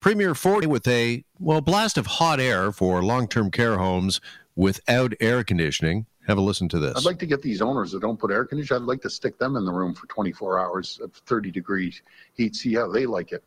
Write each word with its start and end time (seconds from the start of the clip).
Premier 0.00 0.34
Ford 0.34 0.64
with 0.66 0.86
a 0.86 1.24
well 1.40 1.60
blast 1.60 1.98
of 1.98 2.06
hot 2.06 2.38
air 2.38 2.70
for 2.70 3.02
long-term 3.02 3.50
care 3.50 3.78
homes 3.78 4.20
without 4.54 5.12
air 5.18 5.42
conditioning. 5.42 6.06
Have 6.28 6.38
a 6.38 6.40
listen 6.40 6.68
to 6.68 6.78
this. 6.78 6.96
I'd 6.96 7.04
like 7.04 7.18
to 7.20 7.26
get 7.26 7.42
these 7.42 7.60
owners 7.60 7.90
that 7.92 8.00
don't 8.00 8.18
put 8.18 8.30
air 8.30 8.44
conditioning. 8.44 8.82
I'd 8.82 8.86
like 8.86 9.00
to 9.02 9.10
stick 9.10 9.38
them 9.38 9.56
in 9.56 9.64
the 9.64 9.72
room 9.72 9.94
for 9.94 10.06
24 10.06 10.60
hours 10.60 11.00
of 11.02 11.12
30 11.26 11.50
degrees 11.50 12.02
heat, 12.34 12.54
see 12.54 12.74
how 12.74 12.86
they 12.86 13.06
like 13.06 13.32
it, 13.32 13.42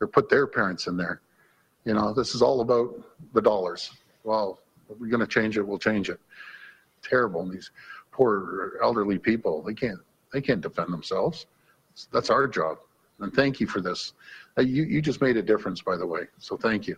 or 0.00 0.06
put 0.06 0.28
their 0.28 0.46
parents 0.46 0.86
in 0.86 0.96
there. 0.96 1.22
You 1.84 1.94
know, 1.94 2.12
this 2.12 2.34
is 2.34 2.42
all 2.42 2.60
about 2.60 2.94
the 3.32 3.40
dollars. 3.40 3.90
Well, 4.22 4.60
if 4.90 4.98
we're 5.00 5.08
going 5.08 5.20
to 5.20 5.26
change 5.26 5.56
it, 5.56 5.66
we'll 5.66 5.78
change 5.78 6.10
it. 6.10 6.20
Terrible. 7.02 7.40
And 7.40 7.50
these 7.50 7.70
poor 8.12 8.78
elderly 8.82 9.18
people, 9.18 9.62
they 9.62 9.74
can't 9.74 10.00
they 10.32 10.40
can't 10.40 10.60
defend 10.60 10.92
themselves. 10.92 11.46
That's 12.12 12.30
our 12.30 12.46
job. 12.46 12.78
And 13.20 13.32
thank 13.32 13.58
you 13.60 13.66
for 13.66 13.80
this. 13.80 14.12
Uh, 14.58 14.62
you, 14.62 14.84
you 14.84 15.02
just 15.02 15.20
made 15.20 15.36
a 15.36 15.42
difference, 15.42 15.82
by 15.82 15.96
the 15.96 16.06
way. 16.06 16.22
So 16.38 16.56
thank 16.56 16.86
you. 16.86 16.96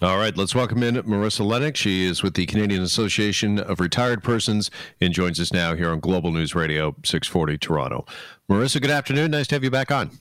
All 0.00 0.16
right, 0.16 0.36
let's 0.36 0.54
welcome 0.54 0.84
in 0.84 0.94
Marissa 0.94 1.44
Lennox. 1.44 1.80
She 1.80 2.04
is 2.04 2.22
with 2.22 2.34
the 2.34 2.46
Canadian 2.46 2.82
Association 2.82 3.58
of 3.58 3.80
Retired 3.80 4.22
Persons 4.22 4.70
and 5.00 5.12
joins 5.12 5.40
us 5.40 5.52
now 5.52 5.74
here 5.74 5.90
on 5.90 5.98
Global 5.98 6.30
News 6.30 6.54
Radio 6.54 6.94
640 7.04 7.58
Toronto. 7.58 8.06
Marissa, 8.48 8.80
good 8.80 8.92
afternoon. 8.92 9.32
Nice 9.32 9.48
to 9.48 9.56
have 9.56 9.64
you 9.64 9.72
back 9.72 9.90
on. 9.90 10.12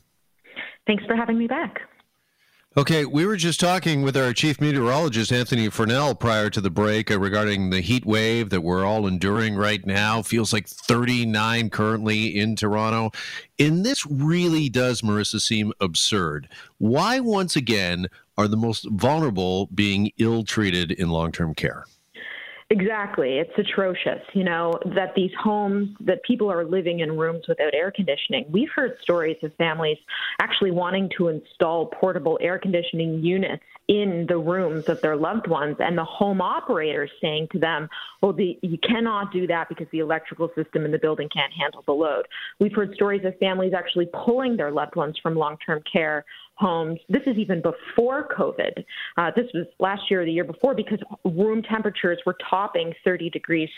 Thanks 0.88 1.06
for 1.06 1.16
having 1.16 1.38
me 1.38 1.46
back. 1.46 1.82
Okay, 2.78 3.06
we 3.06 3.26
were 3.26 3.38
just 3.38 3.60
talking 3.60 4.04
with 4.04 4.16
our 4.16 4.34
chief 4.34 4.62
meteorologist, 4.62 5.32
Anthony 5.32 5.68
Farnell, 5.68 6.14
prior 6.14 6.52
to 6.52 6.62
the 6.62 6.70
break 6.70 7.10
uh, 7.10 7.18
regarding 7.18 7.72
the 7.72 7.82
heat 7.82 8.06
wave 8.06 8.52
that 8.52 8.62
we're 8.62 8.86
all 8.86 9.08
enduring 9.08 9.56
right 9.56 9.84
now. 9.84 10.22
Feels 10.22 10.54
like 10.54 10.68
39 10.68 11.72
currently 11.72 12.38
in 12.38 12.56
Toronto. 12.56 13.10
And 13.58 13.84
this 13.84 14.06
really 14.06 14.70
does, 14.70 15.02
Marissa, 15.02 15.42
seem 15.42 15.74
absurd. 15.82 16.50
Why, 16.78 17.20
once 17.20 17.56
again, 17.56 18.10
are 18.38 18.48
the 18.48 18.58
most 18.58 18.88
vulnerable 18.92 19.66
being 19.74 20.12
ill 20.20 20.44
treated 20.44 20.92
in 20.92 21.10
long 21.10 21.32
term 21.32 21.56
care? 21.56 21.86
Exactly. 22.70 23.38
It's 23.38 23.58
atrocious, 23.58 24.20
you 24.34 24.44
know, 24.44 24.78
that 24.94 25.16
these 25.16 25.32
homes, 25.42 25.96
that 26.02 26.22
people 26.24 26.52
are 26.52 26.66
living 26.66 27.00
in 27.00 27.18
rooms 27.18 27.46
without 27.48 27.74
air 27.74 27.92
conditioning. 27.92 28.46
We've 28.50 28.70
heard 28.76 28.98
stories 29.02 29.38
of 29.42 29.56
families 29.56 29.98
actually 30.42 30.72
wanting 30.72 31.10
to 31.18 31.30
install 31.30 31.86
portable 31.86 32.38
air 32.42 32.60
conditioning 32.60 33.24
units 33.24 33.64
in 33.88 34.26
the 34.28 34.38
rooms 34.38 34.90
of 34.90 35.00
their 35.00 35.16
loved 35.16 35.48
ones 35.48 35.78
and 35.80 35.98
the 35.98 36.04
home 36.04 36.42
operators 36.42 37.10
saying 37.22 37.48
to 37.54 37.60
them, 37.60 37.88
well, 38.22 38.34
the, 38.34 38.60
you 38.62 38.78
cannot 38.80 39.32
do 39.32 39.48
that 39.48 39.70
because 39.70 39.88
the 39.94 40.00
electrical 40.00 40.50
system 40.54 40.84
in 40.84 40.92
the 40.92 41.00
building 41.00 41.30
can't 41.34 41.54
handle 41.54 41.84
the 41.86 41.94
load. 41.94 42.26
We've 42.60 42.76
heard 42.76 42.94
stories 42.96 43.24
of 43.24 43.38
families 43.38 43.72
actually 43.74 44.10
pulling 44.26 44.58
their 44.58 44.72
loved 44.72 44.98
ones 44.98 45.16
from 45.24 45.36
long 45.36 45.56
term 45.66 45.82
care 45.90 46.26
homes. 46.56 47.00
This 47.08 47.22
is 47.28 47.38
even 47.38 47.62
before 47.62 48.28
COVID. 48.36 48.84
Uh, 49.18 49.32
this 49.36 49.46
was 49.54 49.68
last 49.80 50.02
year 50.10 50.24
or 50.24 50.26
the 50.26 50.32
year 50.32 50.44
before 50.44 50.74
because 50.76 51.00
room 51.24 51.62
temperatures 51.62 52.20
were 52.26 52.36
topping 52.58 52.94
30 53.04 53.30
degrees 53.30 53.70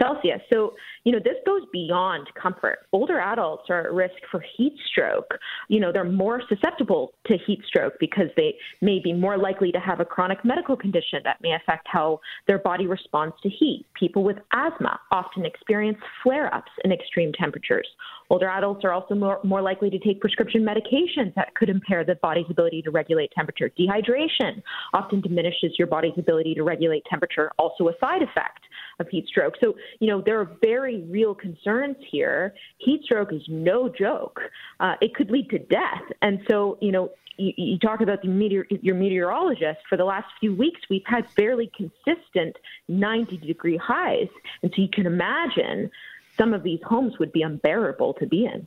Celsius. 0.00 0.40
So, 0.52 0.74
you 1.04 1.12
know, 1.12 1.18
this 1.18 1.36
goes 1.44 1.62
beyond 1.72 2.26
comfort. 2.40 2.80
Older 2.92 3.20
adults 3.20 3.64
are 3.68 3.86
at 3.86 3.92
risk 3.92 4.14
for 4.30 4.42
heat 4.56 4.74
stroke. 4.90 5.38
You 5.68 5.80
know, 5.80 5.92
they're 5.92 6.04
more 6.04 6.42
susceptible 6.48 7.12
to 7.26 7.36
heat 7.46 7.60
stroke 7.66 7.94
because 8.00 8.28
they 8.36 8.54
may 8.80 8.98
be 9.02 9.12
more 9.12 9.36
likely 9.36 9.72
to 9.72 9.80
have 9.80 10.00
a 10.00 10.04
chronic 10.04 10.44
medical 10.44 10.76
condition 10.76 11.20
that 11.24 11.38
may 11.42 11.54
affect 11.54 11.86
how 11.90 12.20
their 12.46 12.58
body 12.58 12.86
responds 12.86 13.34
to 13.42 13.48
heat. 13.48 13.84
People 13.98 14.22
with 14.24 14.38
asthma 14.52 14.98
often 15.10 15.44
experience 15.44 15.98
flare 16.22 16.52
ups 16.54 16.70
in 16.84 16.92
extreme 16.92 17.32
temperatures. 17.32 17.86
Older 18.30 18.48
adults 18.48 18.84
are 18.84 18.92
also 18.92 19.14
more, 19.14 19.40
more 19.44 19.60
likely 19.60 19.90
to 19.90 19.98
take 19.98 20.20
prescription 20.20 20.64
medications 20.64 21.34
that 21.34 21.54
could 21.56 21.68
impair 21.68 22.04
the 22.04 22.14
body's 22.22 22.46
ability 22.48 22.80
to 22.82 22.90
regulate 22.90 23.30
temperature. 23.32 23.70
Dehydration 23.78 24.62
often 24.94 25.20
diminishes 25.20 25.72
your 25.78 25.88
body's 25.88 26.16
ability 26.16 26.54
to 26.54 26.62
regulate 26.62 27.04
temperature, 27.10 27.50
also 27.58 27.88
a 27.88 27.92
effect 28.18 28.60
of 28.98 29.08
heat 29.08 29.26
stroke. 29.26 29.54
So, 29.60 29.74
you 29.98 30.08
know, 30.08 30.20
there 30.20 30.38
are 30.40 30.50
very 30.62 31.02
real 31.02 31.34
concerns 31.34 31.96
here. 32.10 32.54
Heat 32.78 33.02
stroke 33.04 33.32
is 33.32 33.42
no 33.48 33.88
joke. 33.88 34.40
Uh, 34.78 34.94
it 35.00 35.14
could 35.14 35.30
lead 35.30 35.48
to 35.50 35.58
death. 35.58 36.02
And 36.22 36.40
so, 36.48 36.78
you 36.80 36.92
know, 36.92 37.10
you, 37.36 37.52
you 37.56 37.78
talk 37.78 38.00
about 38.00 38.24
meteor, 38.24 38.66
your 38.70 38.94
meteorologist. 38.94 39.80
For 39.88 39.96
the 39.96 40.04
last 40.04 40.26
few 40.38 40.54
weeks, 40.54 40.80
we've 40.90 41.06
had 41.06 41.28
fairly 41.30 41.70
consistent 41.76 42.56
90 42.88 43.38
degree 43.38 43.78
highs. 43.78 44.28
And 44.62 44.70
so 44.74 44.82
you 44.82 44.88
can 44.92 45.06
imagine 45.06 45.90
some 46.38 46.54
of 46.54 46.62
these 46.62 46.80
homes 46.84 47.18
would 47.18 47.32
be 47.32 47.42
unbearable 47.42 48.14
to 48.14 48.26
be 48.26 48.44
in. 48.44 48.66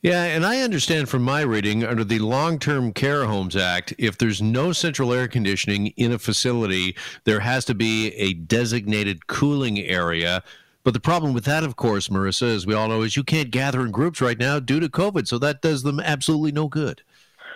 Yeah, 0.00 0.22
and 0.22 0.46
I 0.46 0.60
understand 0.60 1.08
from 1.08 1.22
my 1.22 1.40
reading 1.40 1.82
under 1.82 2.04
the 2.04 2.20
Long 2.20 2.60
Term 2.60 2.92
Care 2.92 3.24
Homes 3.24 3.56
Act, 3.56 3.92
if 3.98 4.16
there's 4.16 4.40
no 4.40 4.70
central 4.70 5.12
air 5.12 5.26
conditioning 5.26 5.88
in 5.96 6.12
a 6.12 6.20
facility, 6.20 6.94
there 7.24 7.40
has 7.40 7.64
to 7.64 7.74
be 7.74 8.14
a 8.14 8.34
designated 8.34 9.26
cooling 9.26 9.80
area. 9.80 10.44
But 10.84 10.94
the 10.94 11.00
problem 11.00 11.34
with 11.34 11.44
that, 11.46 11.64
of 11.64 11.74
course, 11.74 12.06
Marissa, 12.06 12.54
as 12.54 12.64
we 12.64 12.74
all 12.74 12.86
know, 12.86 13.02
is 13.02 13.16
you 13.16 13.24
can't 13.24 13.50
gather 13.50 13.80
in 13.80 13.90
groups 13.90 14.20
right 14.20 14.38
now 14.38 14.60
due 14.60 14.78
to 14.78 14.88
COVID. 14.88 15.26
So 15.26 15.36
that 15.38 15.62
does 15.62 15.82
them 15.82 15.98
absolutely 15.98 16.52
no 16.52 16.68
good. 16.68 17.02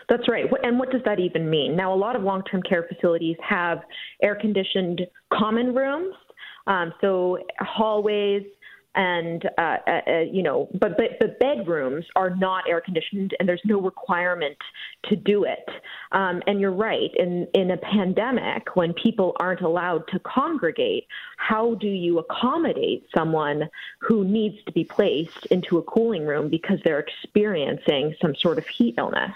That's 0.09 0.29
right. 0.29 0.47
And 0.65 0.81
what 0.81 0.91
does 0.91 1.03
that 1.05 1.21
even 1.21 1.49
mean? 1.49 1.77
Now, 1.77 1.95
a 1.95 1.97
lot 1.97 2.17
of 2.17 2.25
long 2.25 2.43
term 2.43 2.61
care 2.63 2.89
facilities 2.93 3.37
have 3.49 3.83
air 4.21 4.35
conditioned 4.35 5.01
common 5.33 5.73
rooms. 5.77 6.15
Um, 6.67 6.93
so 7.01 7.39
hallways, 7.61 8.43
and 8.95 9.49
uh, 9.59 9.77
uh, 9.87 10.01
uh, 10.07 10.19
you 10.21 10.43
know, 10.43 10.69
but 10.75 10.97
but 10.97 11.19
the 11.21 11.37
bedrooms 11.41 12.05
are 12.17 12.35
not 12.37 12.65
air 12.69 12.81
conditioned, 12.81 13.35
and 13.39 13.49
there's 13.49 13.63
no 13.65 13.81
requirement 13.81 14.57
to 15.05 15.17
do 15.17 15.45
it. 15.45 15.69
Um, 16.13 16.43
and 16.47 16.61
you're 16.61 16.73
right. 16.73 17.11
In 17.17 17.47
in 17.55 17.71
a 17.71 17.77
pandemic, 17.79 18.77
when 18.77 18.93
people 18.93 19.35
aren't 19.41 19.63
allowed 19.63 20.07
to 20.09 20.19
congregate, 20.21 21.07
how 21.37 21.75
do 21.75 21.89
you 21.89 22.19
accommodate 22.19 23.07
someone 23.15 23.69
who 24.01 24.25
needs 24.25 24.63
to 24.67 24.73
be 24.73 24.85
placed 24.85 25.47
into 25.47 25.79
a 25.79 25.83
cooling 25.83 26.27
room 26.27 26.51
because 26.51 26.79
they're 26.85 27.01
experiencing 27.01 28.15
some 28.21 28.35
sort 28.35 28.59
of 28.59 28.67
heat 28.67 28.95
illness? 28.99 29.33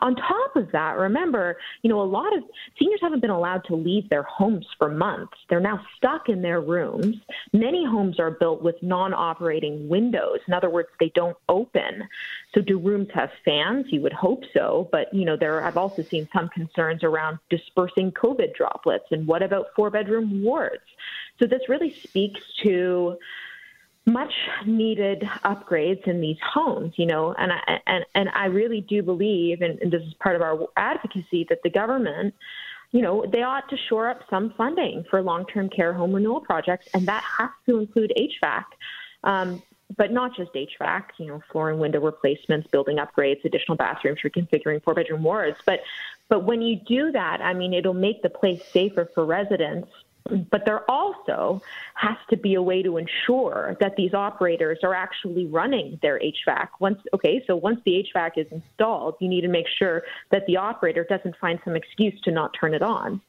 On 0.00 0.14
top 0.14 0.56
of 0.56 0.70
that, 0.72 0.96
remember, 0.96 1.56
you 1.82 1.90
know, 1.90 2.00
a 2.00 2.04
lot 2.04 2.36
of 2.36 2.42
seniors 2.78 3.00
haven't 3.00 3.20
been 3.20 3.30
allowed 3.30 3.64
to 3.64 3.74
leave 3.74 4.08
their 4.08 4.22
homes 4.22 4.66
for 4.78 4.88
months. 4.88 5.36
They're 5.48 5.60
now 5.60 5.84
stuck 5.96 6.28
in 6.28 6.42
their 6.42 6.60
rooms. 6.60 7.16
Many 7.52 7.84
homes 7.84 8.18
are 8.18 8.30
built 8.30 8.62
with 8.62 8.76
non 8.82 9.12
operating 9.14 9.88
windows. 9.88 10.38
In 10.46 10.54
other 10.54 10.70
words, 10.70 10.88
they 10.98 11.12
don't 11.14 11.36
open. 11.48 12.08
So, 12.54 12.60
do 12.60 12.78
rooms 12.78 13.08
have 13.14 13.30
fans? 13.44 13.86
You 13.90 14.00
would 14.02 14.12
hope 14.12 14.44
so. 14.52 14.88
But, 14.92 15.12
you 15.12 15.24
know, 15.24 15.36
there 15.36 15.62
I've 15.62 15.76
also 15.76 16.02
seen 16.02 16.28
some 16.32 16.48
concerns 16.48 17.02
around 17.02 17.38
dispersing 17.48 18.12
COVID 18.12 18.54
droplets. 18.54 19.06
And 19.10 19.26
what 19.26 19.42
about 19.42 19.68
four 19.76 19.90
bedroom 19.90 20.42
wards? 20.42 20.82
So, 21.38 21.46
this 21.46 21.68
really 21.68 21.92
speaks 21.92 22.40
to 22.62 23.18
much 24.12 24.32
needed 24.66 25.22
upgrades 25.44 26.06
in 26.06 26.20
these 26.20 26.38
homes, 26.42 26.94
you 26.96 27.06
know, 27.06 27.34
and 27.38 27.52
I, 27.52 27.80
and, 27.86 28.04
and 28.14 28.28
I 28.30 28.46
really 28.46 28.80
do 28.80 29.02
believe, 29.02 29.62
and, 29.62 29.78
and 29.80 29.92
this 29.92 30.02
is 30.02 30.14
part 30.14 30.36
of 30.36 30.42
our 30.42 30.68
advocacy, 30.76 31.46
that 31.48 31.62
the 31.62 31.70
government, 31.70 32.34
you 32.92 33.02
know, 33.02 33.24
they 33.30 33.42
ought 33.42 33.68
to 33.70 33.76
shore 33.88 34.08
up 34.08 34.20
some 34.28 34.52
funding 34.56 35.04
for 35.10 35.22
long-term 35.22 35.70
care 35.70 35.92
home 35.92 36.12
renewal 36.12 36.40
projects, 36.40 36.88
and 36.94 37.06
that 37.06 37.22
has 37.38 37.50
to 37.66 37.78
include 37.78 38.12
HVAC. 38.16 38.64
Um, 39.22 39.62
but 39.96 40.12
not 40.12 40.36
just 40.36 40.52
HVAC, 40.52 41.04
you 41.18 41.26
know, 41.26 41.42
floor 41.50 41.70
and 41.70 41.80
window 41.80 42.00
replacements, 42.00 42.68
building 42.68 42.98
upgrades, 42.98 43.44
additional 43.44 43.76
bathrooms, 43.76 44.20
reconfiguring 44.20 44.82
four 44.84 44.94
bedroom 44.94 45.22
wards. 45.22 45.56
But 45.66 45.80
but 46.28 46.44
when 46.44 46.62
you 46.62 46.76
do 46.76 47.10
that, 47.10 47.40
I 47.40 47.54
mean, 47.54 47.74
it'll 47.74 47.92
make 47.92 48.22
the 48.22 48.30
place 48.30 48.62
safer 48.72 49.10
for 49.12 49.24
residents 49.24 49.90
but 50.50 50.64
there 50.64 50.88
also 50.90 51.62
has 51.94 52.16
to 52.28 52.36
be 52.36 52.54
a 52.54 52.62
way 52.62 52.82
to 52.82 52.96
ensure 52.96 53.76
that 53.80 53.96
these 53.96 54.14
operators 54.14 54.78
are 54.82 54.94
actually 54.94 55.46
running 55.46 55.98
their 56.02 56.20
HVAC. 56.20 56.68
Once, 56.78 57.00
okay, 57.14 57.42
so 57.46 57.56
once 57.56 57.80
the 57.84 58.06
HVAC 58.14 58.32
is 58.36 58.46
installed, 58.50 59.16
you 59.20 59.28
need 59.28 59.42
to 59.42 59.48
make 59.48 59.66
sure 59.78 60.02
that 60.30 60.46
the 60.46 60.56
operator 60.56 61.04
doesn't 61.08 61.36
find 61.36 61.58
some 61.64 61.76
excuse 61.76 62.18
to 62.22 62.30
not 62.30 62.54
turn 62.58 62.74
it 62.74 62.82
on. 62.82 63.20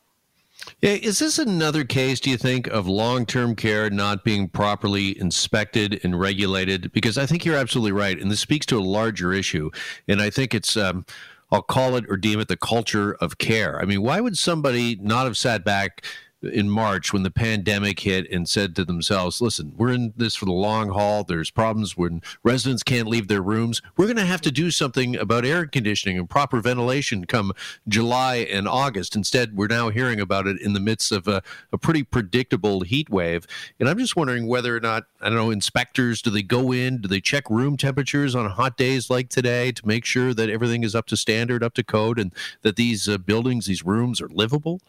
Yeah, 0.81 0.91
is 0.91 1.19
this 1.19 1.39
another 1.39 1.83
case, 1.83 2.19
do 2.19 2.29
you 2.29 2.37
think, 2.37 2.67
of 2.67 2.87
long 2.87 3.25
term 3.25 3.55
care 3.55 3.89
not 3.89 4.23
being 4.23 4.47
properly 4.47 5.19
inspected 5.19 5.99
and 6.03 6.19
regulated? 6.19 6.91
Because 6.91 7.17
I 7.17 7.25
think 7.25 7.45
you're 7.45 7.55
absolutely 7.55 7.93
right. 7.93 8.19
And 8.19 8.29
this 8.29 8.41
speaks 8.41 8.65
to 8.67 8.77
a 8.77 8.81
larger 8.81 9.33
issue. 9.33 9.71
And 10.07 10.21
I 10.21 10.29
think 10.29 10.53
it's, 10.53 10.77
um, 10.77 11.05
I'll 11.51 11.61
call 11.61 11.95
it 11.95 12.05
or 12.09 12.17
deem 12.17 12.39
it 12.39 12.47
the 12.47 12.57
culture 12.57 13.13
of 13.15 13.37
care. 13.37 13.79
I 13.81 13.85
mean, 13.85 14.01
why 14.01 14.21
would 14.21 14.37
somebody 14.37 14.97
not 15.01 15.25
have 15.25 15.37
sat 15.37 15.65
back 15.65 16.05
in 16.43 16.69
March 16.69 17.13
when 17.13 17.23
the 17.23 17.31
pandemic 17.31 17.99
hit 17.99 18.29
and 18.31 18.47
said 18.47 18.75
to 18.75 18.85
themselves, 18.85 19.41
listen, 19.41 19.73
we're 19.77 19.91
in 19.91 20.13
this 20.17 20.35
for 20.35 20.45
the 20.45 20.51
long 20.51 20.89
haul. 20.89 21.23
There's 21.23 21.51
problems 21.51 21.95
when 21.95 22.21
residents 22.43 22.83
can't 22.83 23.07
leave 23.07 23.27
their 23.27 23.41
rooms. 23.41 23.81
We're 23.97 24.05
going 24.05 24.17
to 24.17 24.25
have 24.25 24.41
to 24.41 24.51
do 24.51 24.71
something 24.71 25.15
about 25.15 25.45
air 25.45 25.65
conditioning 25.65 26.17
and 26.17 26.29
proper 26.29 26.59
ventilation 26.59 27.25
come 27.25 27.53
July 27.87 28.37
and 28.37 28.67
August. 28.67 29.15
Instead, 29.15 29.55
we're 29.55 29.67
now 29.67 29.89
hearing 29.89 30.19
about 30.19 30.47
it 30.47 30.59
in 30.59 30.73
the 30.73 30.79
midst 30.79 31.11
of 31.11 31.27
a, 31.27 31.43
a 31.71 31.77
pretty 31.77 32.03
predictable 32.03 32.81
heat 32.81 33.09
wave. 33.09 33.45
And 33.79 33.87
I'm 33.87 33.97
just 33.97 34.15
wondering 34.15 34.47
whether 34.47 34.75
or 34.75 34.79
not, 34.79 35.03
I 35.21 35.29
don't 35.29 35.37
know, 35.37 35.51
inspectors, 35.51 36.21
do 36.21 36.29
they 36.29 36.43
go 36.43 36.71
in, 36.71 37.01
do 37.01 37.07
they 37.07 37.21
check 37.21 37.49
room 37.49 37.77
temperatures 37.77 38.35
on 38.35 38.49
hot 38.49 38.77
days 38.77 39.09
like 39.09 39.29
today 39.29 39.71
to 39.73 39.87
make 39.87 40.05
sure 40.05 40.33
that 40.33 40.49
everything 40.49 40.83
is 40.83 40.95
up 40.95 41.05
to 41.07 41.17
standard, 41.17 41.63
up 41.63 41.73
to 41.75 41.83
code, 41.83 42.17
and 42.19 42.33
that 42.63 42.75
these 42.75 43.07
uh, 43.07 43.17
buildings, 43.17 43.67
these 43.67 43.85
rooms 43.85 44.19
are 44.21 44.29
livable? 44.29 44.81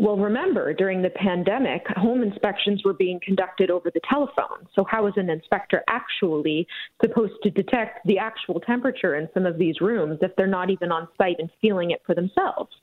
Well, 0.00 0.16
remember, 0.16 0.72
during 0.72 1.02
the 1.02 1.10
pandemic, 1.10 1.86
home 1.88 2.22
inspections 2.22 2.82
were 2.86 2.94
being 2.94 3.20
conducted 3.22 3.70
over 3.70 3.90
the 3.90 4.00
telephone. 4.08 4.66
So, 4.74 4.82
how 4.90 5.06
is 5.08 5.12
an 5.18 5.28
inspector 5.28 5.84
actually 5.88 6.66
supposed 7.02 7.34
to 7.42 7.50
detect 7.50 8.06
the 8.06 8.16
actual 8.16 8.60
temperature 8.60 9.16
in 9.16 9.28
some 9.34 9.44
of 9.44 9.58
these 9.58 9.82
rooms 9.82 10.20
if 10.22 10.34
they're 10.36 10.46
not 10.46 10.70
even 10.70 10.90
on 10.90 11.06
site 11.18 11.36
and 11.38 11.50
feeling 11.60 11.90
it 11.90 12.00
for 12.06 12.14
themselves? 12.14 12.74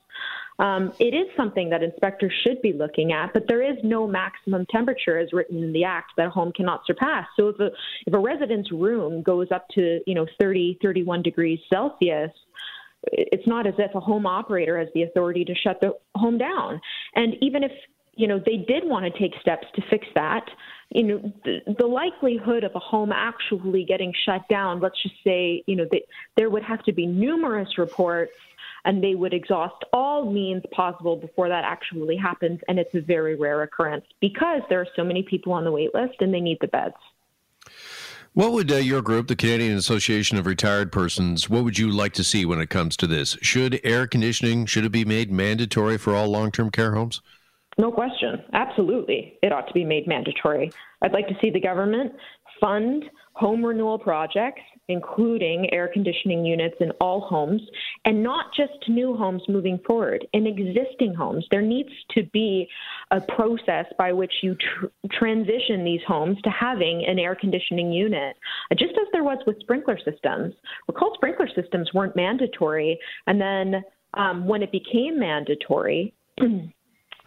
Um, 0.59 0.93
it 0.99 1.15
is 1.15 1.25
something 1.35 1.71
that 1.71 1.81
inspectors 1.81 2.33
should 2.43 2.61
be 2.61 2.71
looking 2.71 3.11
at, 3.13 3.33
but 3.33 3.47
there 3.47 3.63
is 3.63 3.77
no 3.83 4.05
maximum 4.05 4.67
temperature 4.67 5.17
as 5.17 5.33
written 5.33 5.63
in 5.63 5.73
the 5.73 5.85
Act 5.85 6.11
that 6.17 6.27
a 6.27 6.29
home 6.29 6.51
cannot 6.51 6.85
surpass. 6.85 7.25
So 7.35 7.47
if 7.47 7.59
a, 7.59 7.71
if 8.05 8.13
a 8.13 8.19
resident's 8.19 8.71
room 8.71 9.23
goes 9.23 9.47
up 9.51 9.67
to, 9.69 10.01
you 10.05 10.13
know, 10.13 10.27
30, 10.39 10.77
31 10.83 11.23
degrees 11.23 11.59
Celsius, 11.67 12.31
it's 13.03 13.47
not 13.47 13.67
as 13.67 13.73
if 13.77 13.93
a 13.95 13.99
home 13.99 14.25
operator 14.25 14.77
has 14.77 14.87
the 14.93 15.03
authority 15.03 15.45
to 15.45 15.55
shut 15.55 15.79
the 15.81 15.93
home 16.15 16.37
down. 16.37 16.81
And 17.15 17.35
even 17.41 17.63
if 17.63 17.71
you 18.15 18.27
know 18.27 18.41
they 18.43 18.57
did 18.57 18.83
want 18.83 19.11
to 19.11 19.19
take 19.19 19.39
steps 19.39 19.67
to 19.75 19.81
fix 19.89 20.07
that, 20.15 20.49
you 20.89 21.03
know 21.03 21.33
the, 21.45 21.75
the 21.77 21.85
likelihood 21.85 22.63
of 22.63 22.71
a 22.75 22.79
home 22.79 23.11
actually 23.11 23.85
getting 23.85 24.13
shut 24.25 24.47
down, 24.49 24.79
let's 24.79 25.01
just 25.01 25.15
say, 25.23 25.63
you 25.67 25.75
know, 25.75 25.85
that 25.91 26.01
there 26.35 26.49
would 26.49 26.63
have 26.63 26.83
to 26.83 26.93
be 26.93 27.05
numerous 27.05 27.77
reports 27.77 28.33
and 28.85 29.03
they 29.03 29.15
would 29.15 29.33
exhaust 29.33 29.83
all 29.91 30.31
means 30.31 30.63
possible 30.71 31.15
before 31.15 31.49
that 31.49 31.65
actually 31.65 32.15
happens 32.15 32.59
and 32.67 32.79
it's 32.79 32.93
a 32.95 33.01
very 33.01 33.35
rare 33.35 33.61
occurrence 33.63 34.05
because 34.21 34.61
there 34.69 34.79
are 34.79 34.87
so 34.95 35.03
many 35.03 35.23
people 35.23 35.51
on 35.53 35.63
the 35.63 35.71
wait 35.71 35.93
list 35.93 36.15
and 36.21 36.33
they 36.33 36.39
need 36.39 36.57
the 36.61 36.67
beds. 36.67 36.95
What 38.37 38.51
would 38.51 38.71
uh, 38.71 38.75
your 38.75 39.01
group, 39.01 39.29
the 39.29 39.35
Canadian 39.35 39.75
Association 39.77 40.37
of 40.37 40.45
Retired 40.45 40.91
Persons, 40.91 41.49
what 41.49 41.63
would 41.63 41.79
you 41.79 41.89
like 41.89 42.13
to 42.13 42.23
see 42.23 42.45
when 42.45 42.61
it 42.61 42.69
comes 42.69 42.95
to 42.97 43.07
this? 43.07 43.35
Should 43.41 43.81
air 43.83 44.05
conditioning 44.05 44.67
should 44.67 44.85
it 44.85 44.91
be 44.91 45.03
made 45.03 45.31
mandatory 45.31 45.97
for 45.97 46.13
all 46.13 46.27
long-term 46.27 46.69
care 46.69 46.93
homes? 46.93 47.19
No 47.77 47.91
question. 47.91 48.43
Absolutely. 48.53 49.37
It 49.43 49.51
ought 49.51 49.67
to 49.67 49.73
be 49.73 49.85
made 49.85 50.07
mandatory. 50.07 50.71
I'd 51.01 51.13
like 51.13 51.27
to 51.27 51.35
see 51.41 51.51
the 51.51 51.59
government 51.59 52.13
fund 52.59 53.05
home 53.33 53.63
renewal 53.63 53.99
projects, 53.99 54.61
including 54.87 55.71
air 55.71 55.87
conditioning 55.93 56.43
units 56.43 56.75
in 56.79 56.89
all 56.99 57.21
homes, 57.21 57.61
and 58.05 58.23
not 58.23 58.47
just 58.55 58.71
new 58.87 59.15
homes 59.15 59.43
moving 59.47 59.79
forward. 59.85 60.25
In 60.33 60.47
existing 60.47 61.13
homes, 61.13 61.45
there 61.51 61.61
needs 61.61 61.91
to 62.15 62.23
be 62.33 62.67
a 63.11 63.21
process 63.21 63.85
by 63.99 64.11
which 64.11 64.33
you 64.41 64.55
tr- 64.55 64.87
transition 65.11 65.83
these 65.83 66.01
homes 66.07 66.37
to 66.43 66.49
having 66.49 67.05
an 67.07 67.19
air 67.19 67.35
conditioning 67.35 67.91
unit, 67.91 68.35
just 68.71 68.93
as 68.93 69.07
there 69.13 69.23
was 69.23 69.37
with 69.45 69.59
sprinkler 69.59 69.99
systems. 70.03 70.55
Recall 70.87 71.13
sprinkler 71.13 71.49
systems 71.53 71.93
weren't 71.93 72.15
mandatory, 72.15 72.97
and 73.27 73.39
then 73.39 73.83
um, 74.15 74.47
when 74.47 74.63
it 74.63 74.71
became 74.71 75.19
mandatory, 75.19 76.15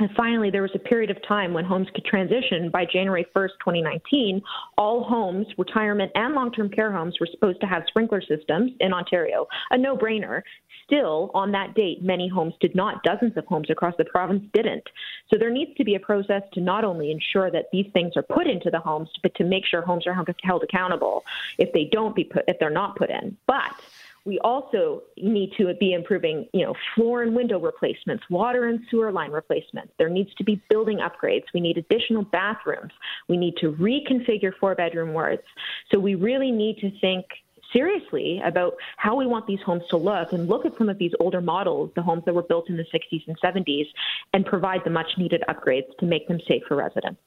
And 0.01 0.09
finally, 0.17 0.49
there 0.51 0.63
was 0.63 0.71
a 0.75 0.79
period 0.79 1.11
of 1.11 1.19
time 1.29 1.53
when 1.53 1.67
homes 1.67 1.87
could 1.95 2.07
transition. 2.07 2.71
By 2.71 2.87
January 2.87 3.27
1st, 3.37 3.51
2019, 3.61 4.41
all 4.79 5.05
homes, 5.05 5.47
retirement 5.59 6.11
and 6.15 6.35
long 6.35 6.51
term 6.53 6.71
care 6.71 6.91
homes, 6.91 7.21
were 7.21 7.29
supposed 7.31 7.61
to 7.61 7.67
have 7.67 7.83
sprinkler 7.87 8.23
systems 8.23 8.73
in 8.81 8.95
Ontario. 8.95 9.47
A 9.71 9.77
no 9.77 9.99
brainer. 9.99 10.41
Still, 10.87 11.31
on 11.35 11.53
that 11.53 11.75
date, 11.75 12.03
many 12.03 12.29
homes 12.29 12.55
did 12.63 12.75
not. 12.75 13.03
Dozens 13.03 13.37
of 13.37 13.45
homes 13.45 13.69
across 13.69 13.95
the 13.99 14.07
province 14.07 14.43
didn't. 14.55 14.85
So 15.29 15.37
there 15.39 15.51
needs 15.51 15.77
to 15.77 15.85
be 15.85 15.97
a 15.97 16.01
process 16.01 16.43
to 16.55 16.61
not 16.63 16.83
only 16.83 17.11
ensure 17.11 17.51
that 17.51 17.67
these 17.71 17.87
things 17.93 18.15
are 18.17 18.23
put 18.23 18.47
into 18.47 18.71
the 18.71 18.81
homes, 18.81 19.11
but 19.23 19.35
to 19.35 19.45
make 19.45 19.67
sure 19.67 19.83
homes 19.83 20.07
are 20.07 20.15
held 20.43 20.63
accountable 20.63 21.25
if 21.59 21.71
they 21.75 21.85
don't 21.93 22.17
be 22.17 22.25
put, 22.25 22.45
if 22.49 22.59
they're 22.59 22.71
not 22.71 22.97
put 22.97 23.11
in. 23.11 23.37
But 23.47 23.75
we 24.25 24.39
also 24.41 25.03
need 25.17 25.53
to 25.57 25.73
be 25.75 25.93
improving, 25.93 26.47
you 26.53 26.65
know, 26.65 26.75
floor 26.95 27.23
and 27.23 27.35
window 27.35 27.59
replacements, 27.59 28.23
water 28.29 28.67
and 28.67 28.81
sewer 28.91 29.11
line 29.11 29.31
replacements. 29.31 29.93
There 29.99 30.09
needs 30.09 30.35
to 30.35 30.45
be 30.45 30.61
building 30.69 30.99
upgrades. 30.99 31.45
We 31.55 31.61
need 31.61 31.79
additional 31.79 32.23
bathrooms. 32.25 32.93
We 33.29 33.37
need 33.37 33.57
to 33.59 33.73
reconfigure 33.73 34.53
four 34.61 34.75
bedroom 34.75 35.13
wards. 35.13 35.43
So 35.91 35.99
we 35.99 36.15
really 36.15 36.51
need 36.51 36.79
to 36.79 36.91
think 37.01 37.25
seriously 37.73 38.41
about 38.45 38.75
how 38.97 39.15
we 39.17 39.27
want 39.27 39.47
these 39.47 39.61
homes 39.65 39.83
to 39.91 39.97
look 39.97 40.33
and 40.33 40.49
look 40.49 40.67
at 40.67 40.77
some 40.77 40.89
of 40.89 40.99
these 40.99 41.13
older 41.21 41.41
models, 41.41 41.91
the 41.95 42.03
homes 42.03 42.25
that 42.27 42.35
were 42.35 42.43
built 42.43 42.69
in 42.69 42.77
the 42.77 42.85
60s 42.93 43.27
and 43.27 43.39
70s, 43.41 43.87
and 44.33 44.45
provide 44.45 44.83
the 44.85 44.91
much 44.91 45.11
needed 45.19 45.43
upgrades 45.49 45.97
to 45.99 46.07
make 46.07 46.29
them 46.29 46.41
safe 46.47 46.63
for 46.67 46.77
residents. 46.77 47.21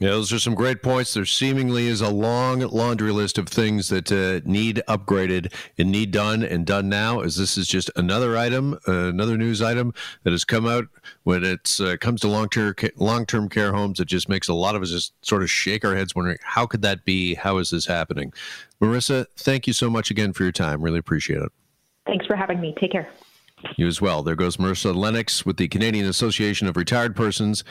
Yeah, 0.00 0.12
those 0.12 0.32
are 0.32 0.38
some 0.38 0.54
great 0.54 0.82
points. 0.82 1.12
There 1.12 1.26
seemingly 1.26 1.86
is 1.86 2.00
a 2.00 2.08
long 2.08 2.60
laundry 2.60 3.12
list 3.12 3.36
of 3.36 3.46
things 3.48 3.90
that 3.90 4.10
uh, 4.10 4.40
need 4.50 4.82
upgraded 4.88 5.52
and 5.76 5.92
need 5.92 6.10
done 6.10 6.42
and 6.42 6.64
done 6.64 6.88
now. 6.88 7.20
As 7.20 7.36
this 7.36 7.58
is 7.58 7.68
just 7.68 7.90
another 7.96 8.34
item, 8.34 8.78
uh, 8.88 9.08
another 9.08 9.36
news 9.36 9.60
item 9.60 9.92
that 10.22 10.30
has 10.30 10.42
come 10.42 10.66
out 10.66 10.86
when 11.24 11.44
it 11.44 11.78
uh, 11.80 11.98
comes 11.98 12.22
to 12.22 12.28
long 12.28 12.48
term 12.48 12.74
long 12.96 13.26
term 13.26 13.50
care 13.50 13.74
homes. 13.74 14.00
It 14.00 14.06
just 14.06 14.26
makes 14.26 14.48
a 14.48 14.54
lot 14.54 14.74
of 14.74 14.80
us 14.80 14.88
just 14.88 15.12
sort 15.20 15.42
of 15.42 15.50
shake 15.50 15.84
our 15.84 15.94
heads, 15.94 16.14
wondering 16.14 16.38
how 16.42 16.64
could 16.64 16.80
that 16.80 17.04
be? 17.04 17.34
How 17.34 17.58
is 17.58 17.68
this 17.68 17.84
happening? 17.84 18.32
Marissa, 18.80 19.26
thank 19.36 19.66
you 19.66 19.74
so 19.74 19.90
much 19.90 20.10
again 20.10 20.32
for 20.32 20.44
your 20.44 20.52
time. 20.52 20.80
Really 20.80 20.98
appreciate 20.98 21.42
it. 21.42 21.52
Thanks 22.06 22.24
for 22.24 22.36
having 22.36 22.58
me. 22.58 22.74
Take 22.80 22.92
care. 22.92 23.06
You 23.76 23.86
as 23.86 24.00
well. 24.00 24.22
There 24.22 24.36
goes 24.36 24.56
Marissa 24.56 24.94
Lennox 24.94 25.44
with 25.44 25.56
the 25.56 25.68
Canadian 25.68 26.06
Association 26.06 26.66
of 26.66 26.76
Retired 26.76 27.14
Persons. 27.14 27.64